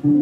Selamat 0.00 0.16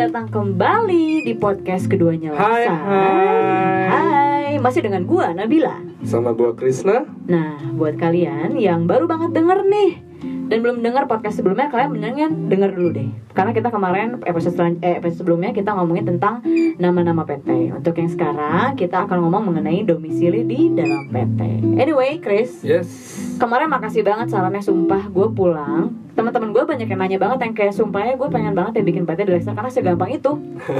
datang 0.00 0.32
kembali 0.32 1.28
di 1.28 1.36
podcast 1.36 1.92
keduanya 1.92 2.32
Hai, 2.32 2.64
Laksa. 2.64 2.72
hai. 2.72 3.84
Hai, 3.84 4.56
masih 4.56 4.80
dengan 4.80 5.04
gua 5.04 5.36
Nabila. 5.36 5.76
Sama 6.08 6.32
gua 6.32 6.56
Krisna 6.56 7.04
Nah, 7.28 7.60
buat 7.76 8.00
kalian 8.00 8.56
yang 8.56 8.88
baru 8.88 9.04
banget 9.04 9.36
denger 9.36 9.68
nih 9.68 10.11
dan 10.48 10.58
belum 10.62 10.82
dengar 10.82 11.06
podcast 11.10 11.38
sebelumnya, 11.38 11.68
kalian 11.68 11.90
mendingan 11.94 12.30
denger 12.48 12.70
dulu 12.74 12.90
deh. 12.94 13.08
Karena 13.32 13.52
kita 13.54 13.68
kemarin 13.68 14.20
episode 14.24 14.54
selan- 14.56 14.80
eh, 14.82 14.98
episode 14.98 15.24
sebelumnya 15.24 15.50
kita 15.54 15.74
ngomongin 15.74 16.16
tentang 16.16 16.42
nama-nama 16.78 17.26
PT. 17.26 17.74
Untuk 17.74 17.98
yang 17.98 18.10
sekarang 18.10 18.78
kita 18.78 19.06
akan 19.06 19.26
ngomong 19.26 19.52
mengenai 19.52 19.82
domisili 19.86 20.44
di 20.44 20.72
dalam 20.72 21.08
PT. 21.08 21.40
Anyway, 21.80 22.18
Chris, 22.18 22.62
Yes 22.62 23.12
kemarin 23.42 23.66
makasih 23.66 24.06
banget 24.06 24.30
sarannya 24.30 24.62
sumpah 24.62 25.10
gue 25.10 25.26
pulang 25.34 25.90
teman-teman 26.12 26.50
gue 26.50 26.62
banyak 26.62 26.86
yang 26.86 27.00
nanya 27.00 27.18
banget 27.18 27.38
yang 27.40 27.54
kayak 27.54 27.72
sumpahnya 27.72 28.14
gue 28.14 28.28
pengen 28.28 28.52
banget 28.52 28.72
ya 28.78 28.82
bikin 28.84 29.02
PT 29.02 29.20
di 29.22 29.32
Lexer 29.32 29.52
karena 29.52 29.70
segampang 29.70 30.10
itu. 30.10 30.32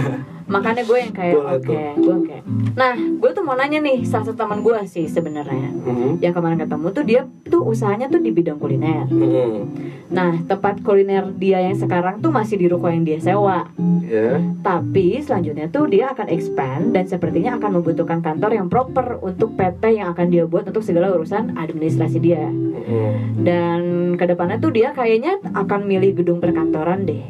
Makanya 0.50 0.82
gue 0.82 0.98
yang 0.98 1.14
kayak 1.14 1.36
oke 1.38 1.78
gue 1.96 2.16
kayak 2.26 2.44
nah 2.74 2.90
gue 2.94 3.30
tuh 3.30 3.40
mau 3.40 3.54
nanya 3.54 3.78
nih 3.78 4.02
salah 4.02 4.26
satu 4.26 4.34
teman 4.36 4.60
gue 4.60 4.74
sih 4.84 5.06
sebenarnya 5.06 5.70
Mhm. 5.70 6.18
yang 6.18 6.34
kemarin 6.34 6.58
ketemu 6.58 6.86
tuh 6.90 7.04
dia 7.04 7.20
tuh 7.44 7.62
usahanya 7.62 8.06
tuh 8.06 8.18
di 8.18 8.30
bidang 8.30 8.58
kuliner. 8.58 9.06
Mhm. 9.06 9.62
nah 10.10 10.34
tempat 10.42 10.82
kuliner 10.82 11.30
dia 11.32 11.62
yang 11.62 11.78
sekarang 11.78 12.18
tuh 12.18 12.28
masih 12.28 12.58
di 12.58 12.66
ruko 12.66 12.90
yang 12.90 13.06
dia 13.06 13.22
sewa. 13.22 13.70
Ya 14.02 14.42
tapi 14.60 15.22
selanjutnya 15.22 15.70
tuh 15.70 15.86
dia 15.86 16.10
akan 16.10 16.26
expand 16.28 16.90
dan 16.90 17.06
sepertinya 17.06 17.54
akan 17.56 17.78
membutuhkan 17.78 18.18
kantor 18.18 18.50
yang 18.52 18.66
proper 18.66 19.22
untuk 19.22 19.54
PT 19.54 19.94
yang 19.94 20.10
akan 20.10 20.26
dia 20.28 20.44
buat 20.44 20.66
untuk 20.66 20.82
segala 20.82 21.14
urusan 21.14 21.54
administrasi 21.54 22.18
dia. 22.18 22.42
Mhm. 22.42 23.44
dan 23.44 23.80
ke 24.16 24.24
depannya 24.24 24.56
tuh 24.56 24.72
dia 24.72 24.90
kayaknya 25.20 25.52
akan 25.52 25.80
milih 25.84 26.16
gedung 26.16 26.40
perkantoran 26.40 27.04
deh 27.04 27.20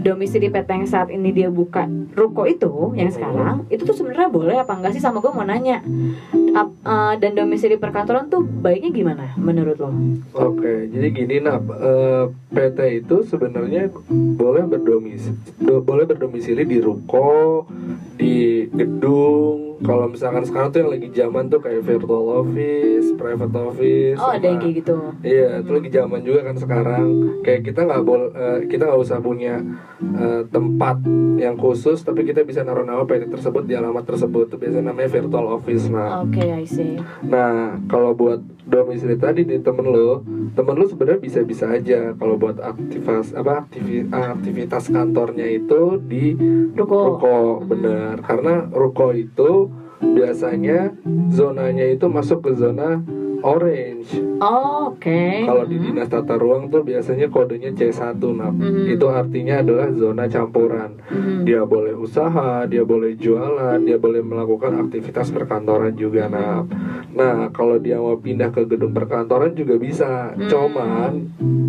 domisili 0.00 0.52
PT 0.52 0.68
yang 0.68 0.84
saat 0.84 1.08
ini 1.08 1.32
dia 1.32 1.48
buka 1.48 1.88
ruko 2.12 2.44
itu 2.44 2.92
yang 2.92 3.08
sekarang 3.08 3.64
itu 3.68 3.84
tuh 3.84 3.96
sebenarnya 3.96 4.28
boleh 4.28 4.56
apa 4.60 4.76
enggak 4.76 4.92
sih 4.92 5.00
sama 5.00 5.20
gue 5.20 5.32
mau 5.32 5.40
nanya 5.40 5.80
Ap- 6.52 6.76
eh, 6.78 7.14
dan 7.16 7.32
domisili 7.32 7.80
perkantoran 7.80 8.28
tuh 8.28 8.44
baiknya 8.44 8.92
gimana 8.92 9.32
menurut 9.38 9.78
lo? 9.78 9.88
Oke, 10.34 10.90
jadi 10.90 11.08
gini 11.08 11.36
Nap, 11.38 11.62
Eh, 11.70 12.24
PT 12.50 12.78
itu 13.00 13.22
sebenarnya 13.22 13.88
boleh 14.34 14.66
berdomisili, 14.66 15.38
boleh 15.62 16.04
berdomisili 16.04 16.66
di 16.66 16.82
ruko, 16.82 17.64
di 18.18 18.66
gedung. 18.66 19.69
Kalau 19.80 20.12
misalkan 20.12 20.44
sekarang 20.44 20.68
tuh 20.68 20.78
yang 20.84 20.92
lagi 20.92 21.08
zaman 21.08 21.48
tuh 21.48 21.60
kayak 21.64 21.80
virtual 21.88 22.44
office, 22.44 23.06
private 23.16 23.54
office. 23.56 24.18
Oh 24.20 24.28
ada 24.28 24.44
yang 24.44 24.60
kayak 24.60 24.74
gitu. 24.84 24.96
Iya, 25.24 25.64
itu 25.64 25.70
lagi 25.72 25.88
zaman 25.88 26.20
juga 26.20 26.40
kan 26.44 26.56
sekarang. 26.60 27.06
Kayak 27.40 27.60
kita 27.72 27.80
nggak 27.88 28.02
boleh, 28.04 28.28
kita 28.68 28.82
nggak 28.84 29.00
usah 29.00 29.18
punya 29.24 29.56
eh, 30.00 30.42
tempat 30.52 31.00
yang 31.40 31.56
khusus, 31.56 32.04
tapi 32.04 32.28
kita 32.28 32.44
bisa 32.44 32.60
naruh 32.60 32.84
nama 32.84 33.08
PT 33.08 33.32
tersebut 33.32 33.64
di 33.64 33.72
alamat 33.72 34.04
tersebut. 34.04 34.52
Itu 34.52 34.56
biasanya 34.60 34.92
namanya 34.92 35.10
virtual 35.16 35.46
office. 35.48 35.88
Nah, 35.88 36.28
Oke, 36.28 36.44
I 36.44 36.68
see. 36.68 37.00
Nah, 37.24 37.80
kalau 37.88 38.12
buat 38.12 38.44
domisili 38.66 39.16
tadi 39.16 39.46
nih 39.46 39.60
temen 39.64 39.86
lo, 39.88 40.24
temen 40.56 40.74
lo 40.76 40.84
sebenarnya 40.88 41.20
bisa-bisa 41.20 41.70
aja 41.70 42.12
kalau 42.16 42.36
buat 42.36 42.60
aktivitas 42.60 43.32
apa 43.32 43.64
aktivi- 43.64 44.08
aktivitas 44.10 44.90
kantornya 44.92 45.46
itu 45.48 46.00
di 46.00 46.34
Ruko. 46.76 47.16
ruko, 47.16 47.38
bener. 47.64 48.20
Karena 48.24 48.68
ruko 48.68 49.12
itu 49.12 49.70
biasanya 50.00 50.96
zonanya 51.28 51.84
itu 51.84 52.08
masuk 52.08 52.48
ke 52.48 52.56
zona 52.56 53.04
orange. 53.42 54.10
Oh, 54.40 54.80
Oke. 54.90 55.46
Kalau 55.46 55.64
di 55.64 55.76
Hmm. 55.78 55.84
dinas 55.92 56.08
tata 56.08 56.34
ruang 56.34 56.68
tuh 56.68 56.82
biasanya 56.82 57.30
kodenya 57.30 57.70
C1 57.72 58.20
nah. 58.34 58.50
Mhm. 58.50 58.90
Itu 58.90 59.06
artinya 59.08 59.62
adalah 59.62 59.88
zona 59.94 60.26
campuran. 60.26 60.98
Mhm. 61.08 61.46
Dia 61.46 61.62
boleh 61.64 61.94
usaha, 61.94 62.66
dia 62.66 62.82
boleh 62.82 63.16
jualan, 63.16 63.78
dia 63.80 63.96
boleh 63.96 64.20
melakukan 64.20 64.76
aktivitas 64.78 65.30
perkantoran 65.30 65.94
juga 65.94 66.26
nah. 66.26 66.66
Nah, 67.10 67.50
kalau 67.50 67.76
dia 67.76 67.98
mau 67.98 68.14
pindah 68.14 68.50
ke 68.50 68.66
gedung 68.66 68.92
perkantoran 68.92 69.52
juga 69.52 69.76
bisa. 69.76 70.34
Hmm. 70.34 70.48
Cuman 70.48 71.12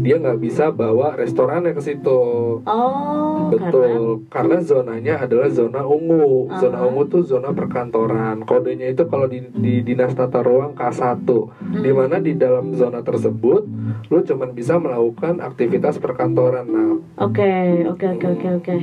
dia 0.02 0.18
nggak 0.18 0.40
bisa 0.40 0.74
bawa 0.74 1.14
restorannya 1.14 1.72
ke 1.72 1.82
situ. 1.82 2.22
Oh, 2.62 3.50
Betul, 3.52 4.26
karena 4.28 4.60
zonanya 4.62 5.22
adalah 5.22 5.52
zona 5.52 5.84
ungu. 5.84 6.50
Zona 6.58 6.82
Aha. 6.82 6.88
ungu 6.88 7.04
tuh 7.06 7.22
zona 7.22 7.52
perkantoran. 7.52 8.44
Kodenya 8.44 8.90
itu 8.90 9.06
kalau 9.06 9.28
di, 9.28 9.44
di 9.52 9.84
dinas 9.84 10.14
tata 10.14 10.42
ruang 10.42 10.74
K1. 10.74 11.28
Hmm. 11.72 11.80
Di 11.80 11.92
mana 11.92 12.20
di 12.20 12.36
dalam 12.36 12.76
zona 12.76 13.00
tersebut 13.00 13.64
lu 14.08 14.20
cuman 14.20 14.52
bisa 14.52 14.76
melakukan 14.76 15.40
aktivitas 15.40 15.96
perkantoran. 15.98 16.68
Nah, 16.68 16.92
Oke, 17.18 17.88
oke, 17.88 18.06
oke, 18.12 18.28
oke, 18.30 18.48
oke. 18.60 18.76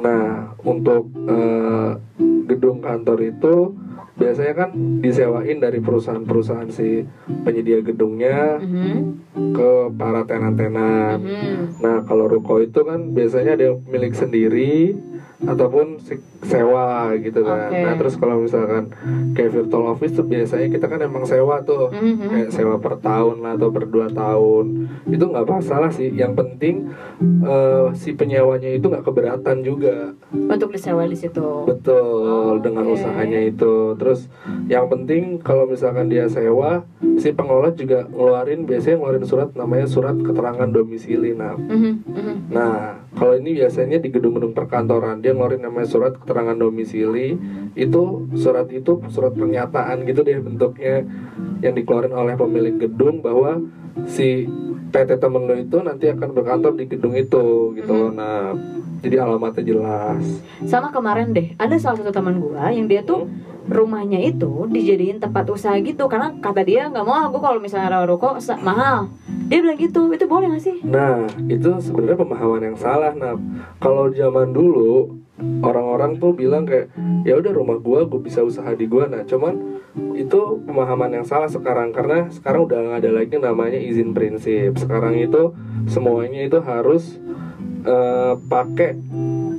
Nah, 0.00 0.50
untuk 0.60 1.06
eh, 1.14 1.90
gedung 2.46 2.82
kantor 2.82 3.18
itu 3.22 3.54
biasanya 4.12 4.54
kan 4.54 4.70
disewain 5.00 5.56
dari 5.56 5.78
perusahaan-perusahaan 5.78 6.68
si 6.68 7.08
penyedia 7.40 7.80
gedungnya 7.80 8.58
Mhm. 8.58 8.96
ke 9.54 9.70
para 9.94 10.26
tenan-tenan. 10.26 11.16
Mhm. 11.16 11.80
Nah, 11.80 11.96
kalau 12.04 12.26
ruko 12.26 12.58
itu 12.58 12.82
kan 12.82 13.14
biasanya 13.14 13.54
ada 13.54 13.64
yang 13.72 13.80
milik 13.86 14.12
sendiri 14.12 14.92
ataupun 15.40 15.96
sewa 16.42 17.16
gitu 17.16 17.40
kan. 17.40 17.68
Oke. 17.68 17.80
Nah, 17.80 17.94
terus 17.96 18.14
kalau 18.14 18.36
misalkan 18.38 18.92
kayak 19.32 19.50
virtual 19.54 19.88
office 19.88 20.12
tuh 20.12 20.24
biasanya 20.24 20.68
kita 20.68 20.84
kan 20.84 21.00
emang 21.00 21.24
sewa 21.24 21.60
tuh. 21.60 21.88
Mhm. 21.90 22.28
Kayak 22.28 22.50
sewa 22.50 22.76
per 22.76 22.94
tahun 22.98 23.40
lah 23.40 23.56
atau 23.56 23.68
per 23.68 23.84
dua 23.84 24.08
tahun 24.08 24.66
itu 25.06 25.24
nggak 25.24 25.46
masalah 25.46 25.88
sih. 25.88 26.10
Yang 26.10 26.32
penting 26.36 26.74
eh, 27.40 27.86
si 27.94 28.12
penyewanya 28.12 28.70
itu 28.70 28.86
nggak 28.86 29.02
keberatan 29.02 29.56
juga. 29.60 30.12
Untuk 30.30 30.70
disewa 30.70 31.04
di 31.04 31.16
situ. 31.16 31.64
Betul 31.64 32.20
Oh, 32.20 32.54
dengan 32.58 32.84
oke. 32.84 32.94
usahanya 32.94 33.40
itu. 33.40 33.96
Terus 33.96 34.28
yang 34.66 34.86
penting 34.86 35.40
kalau 35.40 35.64
misalkan 35.64 36.06
dia 36.06 36.28
sewa, 36.28 36.84
si 37.16 37.32
pengelola 37.32 37.72
juga 37.72 38.04
ngeluarin 38.06 38.64
biasanya 38.64 38.96
ngeluarin 38.98 39.24
surat 39.24 39.48
namanya 39.54 39.86
surat 39.86 40.16
keterangan 40.16 40.68
domisili. 40.68 41.32
Nah, 41.32 41.56
Mhm, 41.56 41.92
mhm. 42.06 42.34
nah 42.48 42.99
kalau 43.10 43.34
ini 43.34 43.58
biasanya 43.58 43.98
di 43.98 44.08
gedung-gedung 44.08 44.54
perkantoran 44.54 45.18
dia 45.18 45.34
ngeluarin 45.34 45.66
namanya 45.66 45.88
surat 45.90 46.14
keterangan 46.14 46.54
domisili. 46.54 47.34
Itu 47.74 48.30
surat 48.38 48.70
itu 48.70 49.02
surat 49.10 49.34
pernyataan 49.34 50.06
gitu 50.06 50.22
deh 50.22 50.38
bentuknya 50.38 51.02
yang 51.58 51.74
dikeluarin 51.74 52.14
oleh 52.14 52.38
pemilik 52.38 52.78
gedung 52.78 53.18
bahwa 53.18 53.58
si 54.06 54.46
PT 54.90 55.22
temen 55.22 55.46
lo 55.46 55.54
itu 55.54 55.78
nanti 55.82 56.10
akan 56.10 56.34
berkantor 56.34 56.74
di 56.74 56.86
gedung 56.86 57.14
itu 57.14 57.74
gitu 57.74 57.90
loh. 57.90 58.10
Nah, 58.10 58.54
jadi 59.00 59.22
alamatnya 59.22 59.62
jelas. 59.62 60.22
Sama 60.66 60.90
kemarin 60.90 61.30
deh, 61.30 61.54
ada 61.56 61.74
salah 61.78 62.02
satu 62.02 62.10
teman 62.10 62.38
gua 62.38 62.70
yang 62.70 62.90
dia 62.90 63.02
tuh 63.02 63.26
rumahnya 63.70 64.18
itu 64.18 64.66
dijadiin 64.66 65.22
tempat 65.22 65.46
usaha 65.46 65.78
gitu 65.78 66.10
karena 66.10 66.34
kata 66.42 66.66
dia 66.66 66.90
nggak 66.90 67.06
mau 67.06 67.30
aku 67.30 67.38
kalau 67.38 67.62
misalnya 67.62 67.98
rawa 67.98 68.06
ruko 68.06 68.42
sa- 68.42 68.58
mahal. 68.58 69.06
Dia 69.50 69.58
bilang 69.66 69.78
gitu, 69.82 70.14
itu 70.14 70.30
boleh 70.30 70.46
gak 70.54 70.62
sih? 70.62 70.78
Nah, 70.86 71.26
itu 71.50 71.74
sebenarnya 71.82 72.22
pemahaman 72.22 72.62
yang 72.70 72.78
salah. 72.78 73.10
Nah, 73.18 73.34
kalau 73.82 74.06
zaman 74.14 74.54
dulu 74.54 75.18
orang-orang 75.66 76.22
tuh 76.22 76.36
bilang 76.36 76.68
kayak 76.68 76.92
ya 77.26 77.34
udah 77.34 77.50
rumah 77.50 77.80
gua 77.82 78.06
gue 78.06 78.20
bisa 78.22 78.46
usaha 78.46 78.70
di 78.78 78.86
gua. 78.86 79.10
Nah, 79.10 79.26
cuman 79.26 79.82
itu 80.14 80.62
pemahaman 80.62 81.18
yang 81.18 81.26
salah 81.26 81.50
sekarang 81.50 81.90
karena 81.90 82.30
sekarang 82.30 82.70
udah 82.70 82.78
nggak 82.78 82.98
ada 83.02 83.10
lagi 83.10 83.34
namanya 83.42 83.80
izin 83.82 84.14
prinsip. 84.14 84.78
Sekarang 84.78 85.18
itu 85.18 85.50
semuanya 85.90 86.46
itu 86.46 86.62
harus 86.62 87.18
eh, 87.82 88.34
pakai 88.38 88.94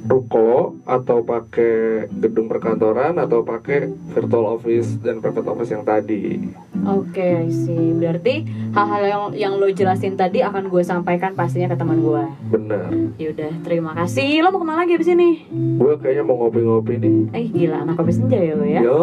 ruko 0.07 0.79
atau 0.88 1.23
pakai 1.23 2.07
gedung 2.09 2.47
perkantoran 2.47 3.19
atau 3.19 3.43
pakai 3.43 3.91
virtual 4.15 4.55
office 4.55 4.97
dan 5.03 5.19
private 5.19 5.51
office 5.51 5.71
yang 5.75 5.83
tadi. 5.83 6.39
Oke, 6.87 7.47
sih. 7.51 7.93
Berarti 7.97 8.47
hal-hal 8.73 9.03
yang 9.05 9.23
yang 9.37 9.53
lo 9.57 9.69
jelasin 9.69 10.17
tadi 10.17 10.41
akan 10.41 10.69
gue 10.69 10.81
sampaikan 10.81 11.37
pastinya 11.37 11.69
ke 11.71 11.77
teman 11.77 12.01
gue. 12.01 12.23
Benar. 12.49 12.89
Yaudah, 13.21 13.53
terima 13.61 13.91
kasih. 13.93 14.41
Lo 14.41 14.49
mau 14.49 14.61
ke 14.61 14.67
mana 14.67 14.83
lagi 14.85 14.97
abis 14.97 15.13
ini? 15.13 15.45
Gue 15.77 15.97
kayaknya 16.01 16.23
mau 16.25 16.41
ngopi-ngopi 16.41 16.93
nih. 16.97 17.15
Eh 17.37 17.45
gila, 17.49 17.85
anak 17.85 17.97
kopi 17.99 18.11
senja 18.13 18.39
ya 18.39 18.53
lo 18.57 18.65
ya? 18.65 18.81
Yo, 18.81 18.99